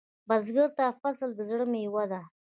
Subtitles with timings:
[0.27, 2.21] بزګر ته فصل د زړۀ میوه ده